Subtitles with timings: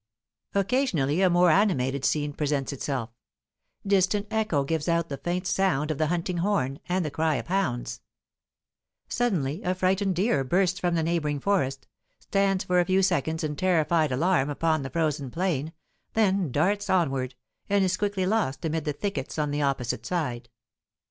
[0.55, 3.11] Occasionally a more animated scene presents itself;
[3.85, 7.49] distant echo gives out the faint sound of the hunting horn, and the cry of
[7.49, 8.01] hounds;
[9.07, 11.85] suddenly a frightened deer bursts from the neighbouring forest,
[12.17, 15.71] stands for a few seconds in terrified alarm upon the frozen plain,
[16.13, 17.35] then darts onward,
[17.69, 20.49] and is quickly lost amid the thickets on the opposite side.